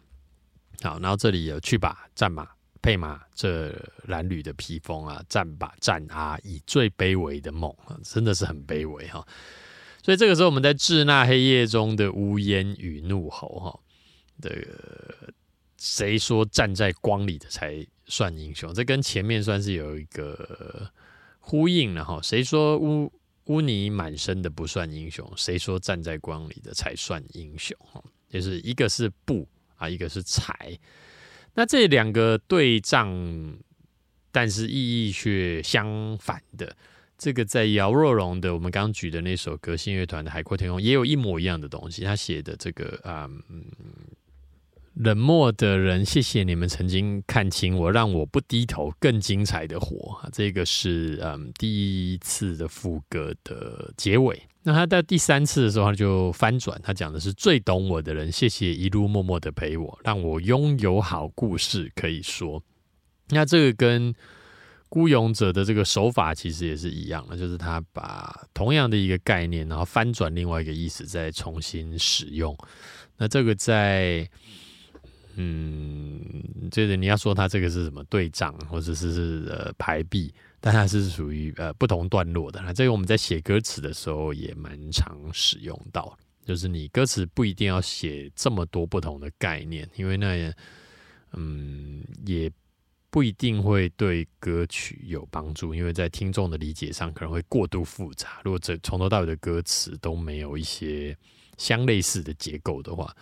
[0.83, 2.49] 好，然后这里有去吧，战马
[2.81, 3.69] 配马，这
[4.09, 9.23] 褴褛的披风啊，战吧战啊，以最卑微的梦啊，真的是很卑微哈。
[10.03, 13.81] 所以这个时候我们在至那黑夜中的呜咽与怒吼哈，
[14.41, 15.33] 这个
[15.77, 17.87] 谁说站在光里的才？
[18.13, 20.87] 算英雄，这跟前面算是有一个
[21.41, 22.21] 呼应了哈。
[22.23, 23.11] 谁说污
[23.45, 25.27] 污泥满身的不算英雄？
[25.35, 27.75] 谁说站在光里的才算英雄？
[27.81, 30.79] 哈，就是一个是布啊，一个是财。
[31.55, 33.09] 那这两个对仗，
[34.31, 36.77] 但是意义却相反的。
[37.17, 42.05] 这个在姚若龙的我们刚举的那首歌，新乐团的《海阔天空》也有一模一样的东西。
[42.05, 43.27] 他写的这个啊。
[44.95, 50.21] 冷漠的人，谢谢你们曾经看清我，让我不低头，更精彩的活。
[50.33, 54.43] 这个是嗯第一次的副歌的结尾。
[54.63, 62.63] 那他在第三次的时候，他就翻转，他讲的是最懂我的人，谢谢一路默默的陪我，让我拥有好故事可以说。
[63.31, 64.15] 那这个跟
[64.91, 72.55] 孤勇者的这个手法其实也是一样的，就是他把同样的一个概念，然后翻转另外一个意思，再重新使用。
[73.17, 74.29] 那这个在。
[75.35, 82.61] 嗯，就是你要说它这个是什么对仗，或者是是呃排比，但它是属于呃不同段落的。
[82.75, 86.15] 这个我们在写歌词的时候也蛮常使用到，
[86.45, 90.53] 就是你歌词不一定要写这么多不同的概念，因为那
[91.33, 92.53] 嗯也
[93.09, 98.43] 不一定会对歌曲有帮助，因为在听众的理解上可能会过度复杂。
[98.45, 101.17] 如果这从头到尾的歌词都没有一些
[101.57, 103.17] 相类似的结构的话，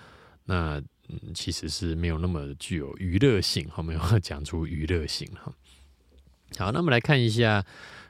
[0.45, 0.83] 那。
[1.11, 5.53] 嗯，其实是没有那么具有娱乐性，后面要讲出娱乐性哈。
[6.59, 7.65] 好，那我们来看一下，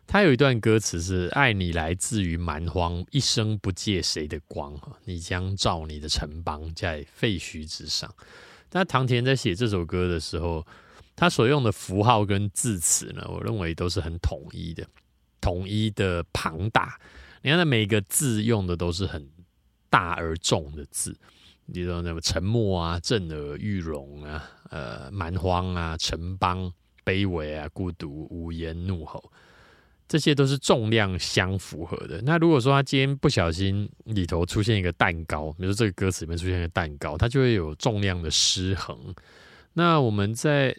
[0.06, 8.12] 他有一段歌词是“爱你来自于蛮荒，一生不借谁的光，你将照你的城邦在废墟之上。”
[8.72, 10.66] 那唐田在写这首歌的时候，
[11.16, 14.86] 他所用的符号跟字词呢，我认为都是很统一的，
[15.40, 16.98] 统一的庞大。
[17.42, 19.28] 你看，那每个字用的都是很
[19.88, 21.16] 大而重的字。
[21.72, 26.72] 比如说那么沉默啊、震耳欲聋啊、呃蛮荒啊、城邦
[27.04, 29.32] 卑微啊、孤独无言怒吼，
[30.08, 32.20] 这些都是重量相符合的。
[32.22, 39.14] 那如果说他今天不小心里头出现一个蛋糕，比如说这个歌词里面出现一个蛋糕，它就会有重量的失衡。
[39.72, 40.76] 那我们在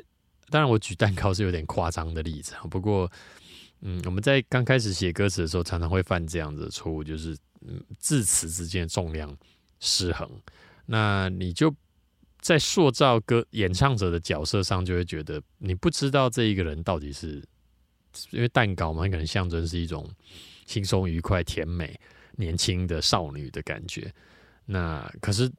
[0.49, 3.09] 当然我举蛋糕是有点夸张的例子啊，不过
[3.79, 9.35] 嗯，我们在刚开始写歌词的时候，常常会犯这样子的错误，就是嗯字词之间的重量
[9.79, 10.29] 失衡。
[10.93, 11.73] 那你就
[12.41, 17.41] 在塑造歌演唱者的角色上，就会觉得你不知道这一个人到底是
[18.31, 20.05] 因为蛋糕嘛，可能象征是一种
[20.65, 21.97] 轻松愉快、甜美、
[22.35, 24.13] 年轻的少女的感觉。
[24.65, 25.49] 那可是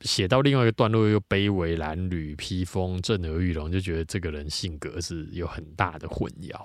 [0.00, 6.58] 写到另外一个段落，又卑微褴褛、披风、震耳欲聋，就觉得这个人性格是有很大的混淆。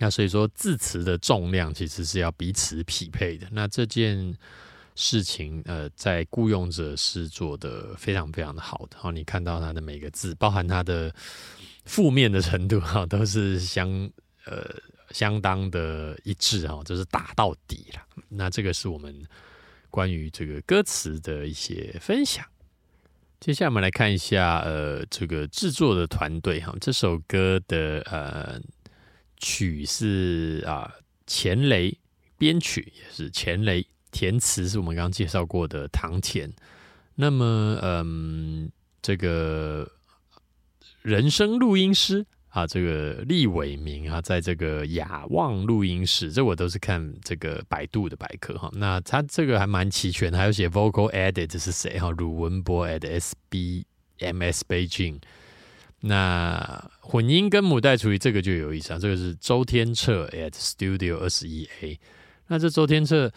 [0.00, 3.46] 那所以说字词的重量其实是要彼此匹配的。
[3.52, 4.36] 那这件。
[5.02, 11.10] 事情呃，在雇佣者是做的非常非常的好的，然后你看到他的每个字，包含他的
[11.86, 13.88] 负面的程度哈，都是相
[14.44, 14.62] 呃
[15.10, 18.06] 相当的一致哈，就是打到底了。
[18.28, 19.24] 那这个是我们
[19.88, 22.44] 关于这个歌词的一些分享。
[23.40, 28.60] 接下来我们来看一下，呃，这个制作的团队哈，这首歌的呃
[29.38, 30.92] 曲是啊
[31.26, 31.96] 钱雷
[32.36, 36.52] 编曲也是钱雷，填词是我们刚刚介绍过的唐钱。
[37.14, 38.70] 那么，嗯，
[39.02, 39.90] 这个
[41.02, 42.26] 人声录音师。
[42.50, 48.68] 啊，这个立伟明啊，在这个雅望录音室，这我都是看这个百度的百科哈。
[48.72, 52.10] 那他这个还蛮齐全，还有写 vocal edit 是谁哈？
[52.10, 55.20] 鲁文波 at SBMS Beijing。
[56.00, 62.00] 那混音跟母带处理这个就有意思啊，这个是周天彻 at Studio 二十一 A。
[62.48, 63.30] 那这周天彻，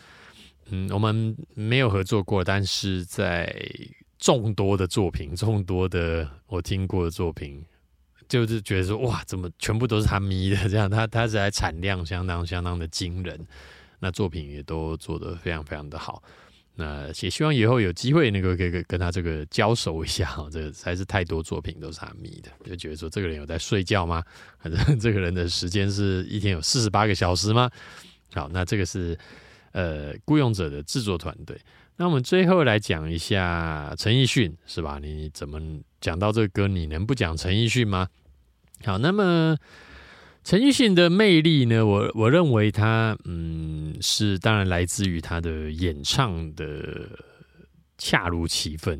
[0.69, 3.53] 嗯，我们没有合作过，但是在
[4.17, 7.63] 众多的作品，众多的我听过的作品。
[8.29, 10.89] 就是觉得说哇，怎么全部都是他咪的这样？
[10.89, 13.45] 他他是在产量相当相当的惊人，
[13.99, 16.23] 那作品也都做得非常非常的好。
[16.75, 20.35] 那也希望以后有机会那个可以跟跟他这个交手一下。
[20.49, 24.23] 这个还是太多作品都是他迷的，就觉得说这个人有在睡觉吗？
[24.57, 27.69] 反正这个人的时间是一天有四十八个小时吗？
[28.33, 29.15] 好，那这个是
[29.73, 31.59] 呃雇佣者的制作团队。
[31.95, 34.97] 那我们最后来讲一下陈奕迅是吧？
[34.99, 35.61] 你怎么
[36.01, 38.07] 讲到这个歌，你能不讲陈奕迅吗？
[38.83, 39.55] 好，那么
[40.43, 41.85] 陈奕迅的魅力呢？
[41.85, 47.07] 我我认为他嗯是当然来自于他的演唱的
[47.97, 48.99] 恰如其分，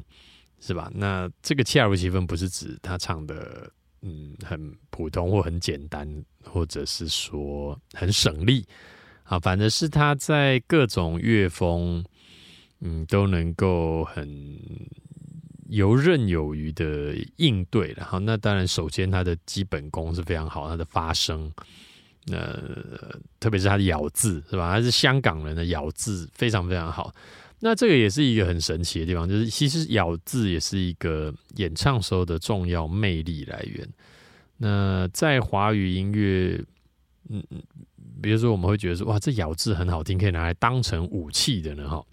[0.61, 0.89] 是吧？
[0.93, 3.69] 那这个恰如其分不是指他唱的
[4.03, 6.07] 嗯很普通或很简单，
[6.43, 8.65] 或者是说很省力
[9.23, 12.03] 啊，反正是他在各种乐风
[12.81, 14.59] 嗯都能够很。
[15.69, 21.51] 游刃有余的应对，然后那当然，首先他的基本功是非常好，他的发声，
[22.31, 22.61] 呃，
[23.39, 24.71] 特别是他的咬字，是吧？
[24.71, 27.11] 他是香港人的咬字非常非常好。
[27.59, 33.89] 那这个也是一个很神奇的地方，就是其实咬字也是一个演唱时候的重要魅力来源。
[34.57, 36.63] 那在华语音乐，
[37.29, 37.63] 嗯嗯，
[38.23, 42.03] 比如说我们会觉得说，哇，这咬字很好听，可以拿来当成武器的呢，哈，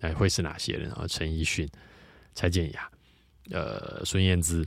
[0.00, 1.04] 哎，会是哪些人啊？
[1.06, 1.68] 陈奕迅。
[2.36, 2.90] 蔡健雅、
[3.52, 4.66] 呃孙燕姿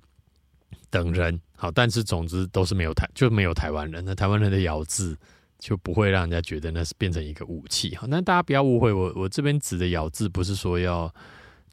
[0.90, 4.02] 等人，好，但是总之都是没有台，就没有台湾人。
[4.06, 5.18] 那台湾人的咬字
[5.60, 7.94] 就不会让人家觉得那是变成一个武器。
[7.98, 11.14] 好，那大家不要误会，我我这边指的咬字不是说要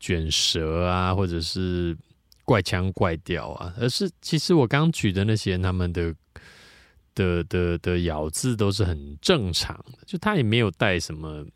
[0.00, 1.96] 卷舌啊，或者是
[2.44, 6.12] 怪腔怪调啊，而是其实我刚举的那些，他们的
[7.14, 11.46] 的的的咬字都是很正常的，就他也没有带什么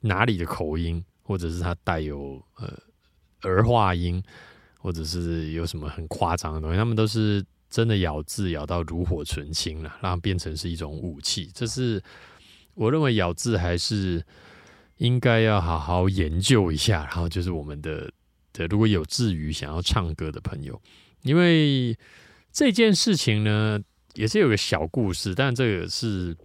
[0.00, 2.72] 哪里的口音，或者是他带有呃。
[3.46, 4.22] 儿化音，
[4.78, 11.50] 或者是有什么很夸张的东西，他们都是真的咬字咬到炉火纯青了，让变成是一种武器。
[11.52, 12.02] 这是
[12.72, 14.24] 我认为咬字还是
[14.96, 17.04] 应该要好好研究一下。
[17.04, 18.10] 然后就是我们的
[18.54, 20.80] 的，如果有志于想要唱歌的朋友，
[21.20, 21.94] 因为
[22.50, 23.78] 这件事情呢，
[24.14, 26.36] 也是有个小故事，但这个是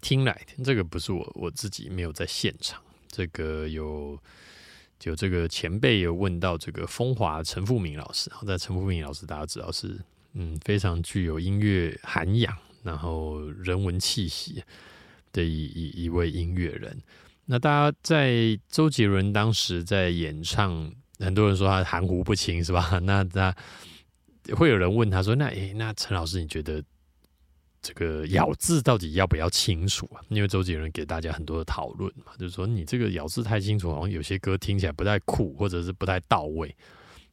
[0.00, 4.18] 听来的，这个不是我我自己没有在现场，这个有。
[4.98, 9.94] 就这个前辈有问到这个风华陈富明老师，然后在陈富明老师大家知道是
[10.32, 14.64] 嗯非常具有音乐涵养，然后人文气息
[15.32, 16.98] 的一一一位音乐人。
[17.44, 22.98] 那大家在周杰伦当时在演唱，很多人说他含糊不清是吧？
[23.04, 23.54] 那那
[24.54, 26.82] 会有人问他说：“那诶，那陈老师你觉得？”
[27.82, 30.18] 这个咬字到底要不要清楚啊？
[30.28, 36.74] 因为周杰伦给大家很多的讨论嘛，就是说你这个咬字太清楚，好像有些歌听起来不太酷，或者是不太到位。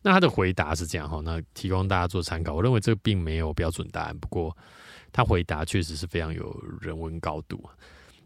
[0.04, 2.54] 那他的回答是这样哈，那提供大家做参考。
[2.54, 4.56] 我认为这个并没有标准答案，不过
[5.12, 7.68] 他回答确实是非常有人文高度。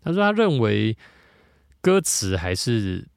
[0.01, 0.97] 他说他认为
[1.79, 3.07] 歌词还是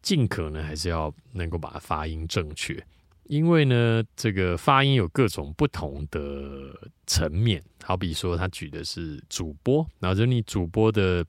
[0.00, 2.80] 尽可能还是要能够把它发音正确。
[3.28, 6.20] 因为呢，这个发音有各种不同的
[7.06, 11.22] 层面，好比说他举的是主播，然后就你主播的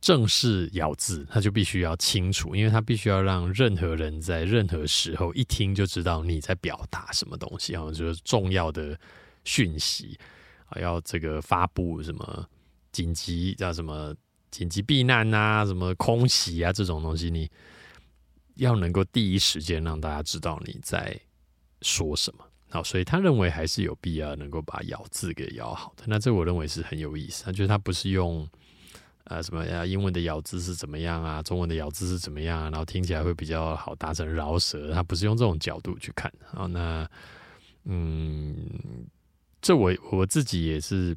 [0.00, 8.98] 正式咬字，他就必须要清楚，因为他必须要让任何人在任何时候一听就知道你在表达什么东西，然后就是重要的
[9.44, 10.18] 讯息
[10.66, 12.44] 啊，要这个发布什么
[12.90, 14.12] 紧急叫什么
[14.50, 17.48] 紧急避难啊，什么空袭啊这种东西，你。
[18.56, 21.18] 要能够第一时间让大家知道你在
[21.82, 26.04] 说什么，好，所以他认为还是有必要能够把咬字给咬好的。
[26.06, 27.44] 那这我认为是很有意思。
[27.44, 28.48] 他觉得他不是用
[29.24, 34.92] 呃什么呀，英文的咬字是怎么样啊，中文的咬字是怎么样，然后听起来会比较好达成饶舌。
[34.92, 36.32] 他不是用这种角度去看。
[36.52, 37.08] 好，那
[37.84, 38.56] 嗯，
[39.60, 41.16] 这我我自己也是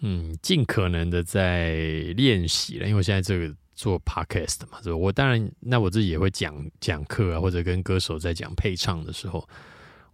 [0.00, 1.74] 嗯尽可能的在
[2.16, 3.54] 练习了，因为现在这个。
[3.76, 4.96] 做 podcast 嘛，是吧？
[4.96, 9.46] 我当然，那我自己也会讲讲课啊，或者跟歌手在讲配唱的时候，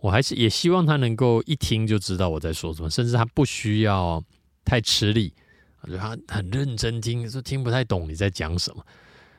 [0.01, 4.23] 我还是也希望他能够一听就知道我在说什么，甚至他不需要
[4.65, 5.33] 太吃力，
[5.89, 8.85] 就他很认真听，就听不太懂你在讲什么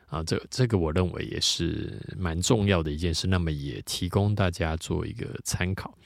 [0.06, 0.24] 啊。
[0.24, 5.96] 这这个我认为也是蛮重要的一件事，那么也提供大家做一个参考。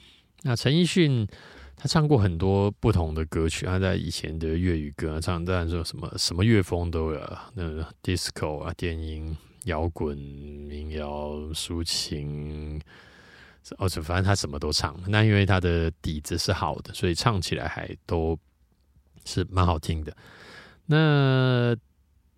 [0.42, 1.26] 那陈奕迅。
[1.80, 12.80] 他唱过很多不同的歌曲，他在以前的粤语歌唱，当然说什么什么乐风都有，那 disco 啊、电音、摇滚、民谣、抒情，
[13.76, 15.00] 哦，反正他什么都唱。
[15.06, 18.36] 那因为他的底子是好的，所以唱起来还都
[19.24, 20.16] 是蛮好听的。
[20.86, 21.76] 那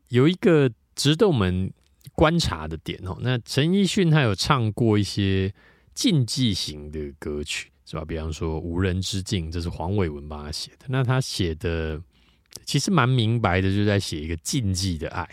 [0.09, 1.73] 有一个值得我们
[2.15, 5.55] 观察的点哦，那陈奕迅他有唱过一些
[5.95, 7.70] 竞技型的歌曲。
[7.91, 8.05] 是吧？
[8.05, 10.87] 比方说《无人之境》，这是黄伟文帮他写的。
[10.87, 12.01] 那他写的
[12.65, 15.29] 其实蛮明白的，就在写一个禁忌的爱。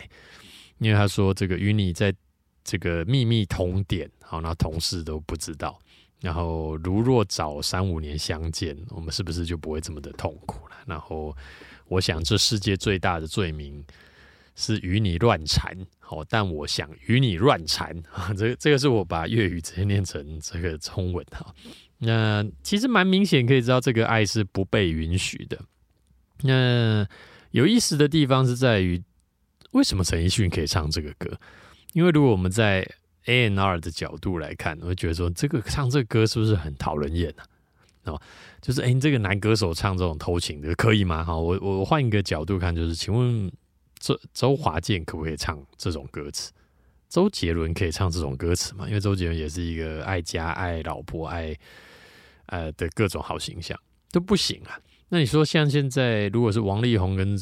[0.78, 2.12] 因为他说这个与你在
[2.64, 5.78] 这个秘密通点，好，那同事都不知道。
[6.20, 10.74] 然后如若早三五年相见，我们是不是就不会这么的痛苦了？
[10.84, 11.36] 然后
[11.86, 13.84] 我想，这世界最大的罪名
[14.56, 15.76] 是与你乱缠。
[16.00, 18.34] 好，但我想与你乱缠啊。
[18.34, 21.54] 这个这个是我把粤语直接念成这个中文哈。
[22.00, 25.58] 那其实蛮明显，可以知道这个爱是不被允许的。
[26.42, 27.04] 那
[27.50, 29.02] 有意思的地方是在于，
[29.72, 31.36] 为什么陈奕迅可以唱这个歌？
[31.94, 32.88] 因为如果我们在
[33.24, 37.42] A N R 的角度来看，我会觉得说，这个唱这个歌是不是很讨人厌呢？
[38.04, 38.22] 哦，
[38.62, 41.24] 就是哎，这个男歌手唱这种偷情的可以吗？
[41.24, 43.50] 哈，我我换一个角度看，就是请问
[43.98, 46.52] 周周华健可不可以唱这种歌词？
[47.08, 48.86] 周杰伦可以唱这种歌词吗？
[48.86, 51.58] 因为周杰伦也是一个爱家、爱老婆、爱。
[52.48, 53.78] 呃的各种好形象
[54.10, 54.78] 都不行啊。
[55.08, 57.34] 那你说像现在，如果是王力宏跟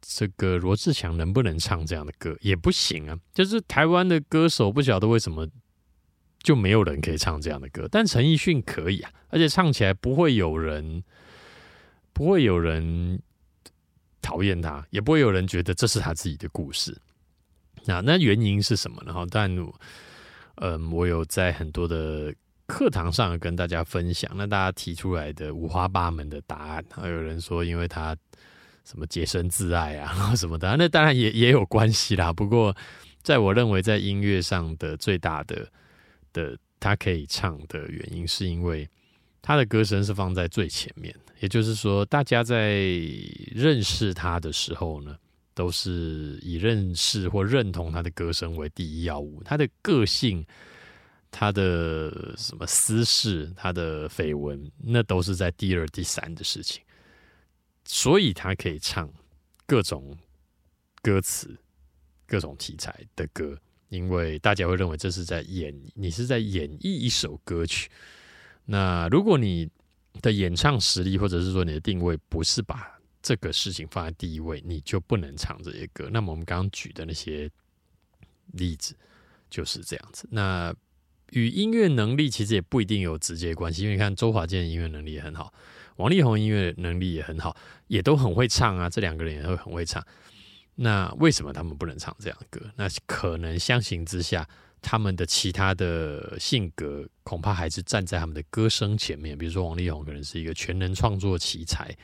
[0.00, 3.18] 这个罗志祥能不能唱这样的歌，也不行啊。
[3.34, 5.46] 就是台湾的歌手不晓得为什么
[6.42, 11.04] 就没有人可以唱这样的歌，但陈奕迅可以啊，而且唱起来不会有人
[12.14, 13.20] 不会有人
[14.22, 16.96] 讨厌他，也不会有人觉得这是他自己的故事。
[17.84, 19.12] 那那原因是什么呢？
[19.12, 19.54] 哈，但
[20.54, 22.34] 嗯，我有在很多的。
[22.70, 28.16] 课堂上跟大家分享，那大家提出来的五花八门的答案，还有人说因为他
[28.84, 32.32] 什么洁身自爱啊 什么的，那当然也也有关系啦。
[32.32, 32.74] 不过，
[33.22, 35.68] 在我认为，在音乐上的最大的
[36.32, 38.88] 的他可以唱的原因，是因为
[39.42, 42.78] 他的歌声是放在最前面也就是说，大家在
[43.52, 45.16] 认识他的时候呢，
[45.54, 50.46] 都是以认识或认同他的歌声为第一要务，他的个性。
[51.30, 56.82] 他的什么私事，他的绯闻，那都是在第二、第三的事情，
[57.84, 59.08] 所以他可以唱
[59.66, 60.16] 各种
[61.02, 61.56] 歌词、
[62.26, 63.56] 各种题材的歌，
[63.88, 67.88] 因为大家会认为这是在演，你是在演绎一首歌曲。
[68.64, 69.70] 那如果你
[70.20, 76.08] 的演唱实力，或者是说你的定位不是把这个事情放在第一位，你就不能唱这些歌。
[76.10, 77.50] 那么我们刚刚举的那些
[78.52, 78.96] 例子
[79.48, 80.28] 就是这样子。
[80.30, 80.74] 那
[81.30, 85.52] 与音乐能力其实也不一定有直接关系，因为你看周华健音乐能力也很好，
[85.96, 87.56] 王力宏音乐能力也很好，
[87.86, 88.88] 也都很会唱啊。
[88.88, 90.04] 这两个人也会很会唱，
[90.74, 92.70] 那为什么他们不能唱这样的歌？
[92.76, 94.48] 那可能相形之下，
[94.82, 99.36] 他们的其他的性格恐怕还是站在他们的歌声前面。
[99.36, 101.94] 比如说王力宏可能是一个全能创作奇才，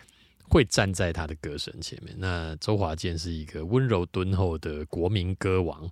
[0.48, 2.14] 会站在他的歌声前面。
[2.18, 5.90] 那周华健是一个温柔敦厚的国民歌王。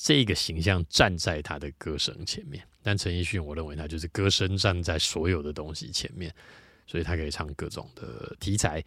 [0.00, 6.32] 这个形象站在他的歌声前面，但陈奕迅，我认为他就是歌声站在所有的东西前面，
[6.86, 8.82] 所以他可以唱各种的题材。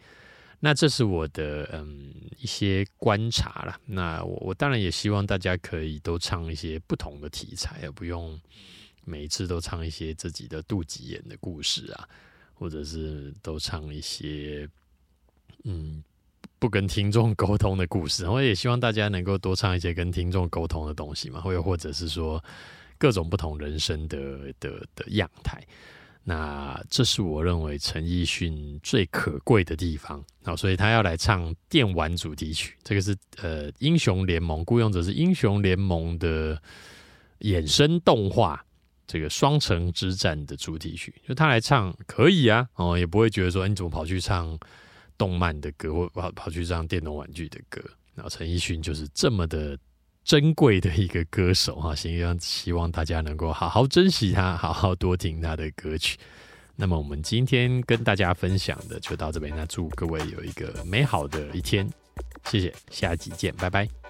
[0.58, 3.78] 那这是我的嗯一些观察了。
[3.84, 8.40] 那我我当然也希望大家可以都唱一些不同的题材，而不用
[9.04, 12.08] 每一次都唱一些自己的肚脐眼的故事啊，
[12.54, 14.66] 或者是都唱一些
[15.64, 16.02] 嗯。
[16.62, 22.40] 不跟听众沟通的故事，我也希望大家能够多唱一些跟听众沟通的东西嘛，或又或者是说
[22.98, 24.16] 各种不同人生的
[24.60, 25.60] 的的样态。
[26.22, 36.56] 那这是我认为陈奕迅最可贵的地方好，所以他要来唱电玩主题曲，这个是呃英雄联盟雇佣者是英雄联盟的
[37.40, 38.64] 衍生动画
[39.04, 44.56] 这个双城之战的主题曲，就他来唱可以啊，哦也不会觉得说你怎么跑去唱。
[45.16, 47.82] 动漫的歌，或跑跑去唱电动玩具的歌，
[48.14, 49.78] 然后陈奕迅就是这么的
[50.24, 56.18] 珍贵的一个歌手哈，希望希望大家能够好好珍惜他，好好多听他的歌曲。
[56.74, 61.88] 那么我们今天跟大家分享的就到这边，那祝各位有一个美好的一天，
[62.44, 64.01] 谢谢，下集见，拜拜。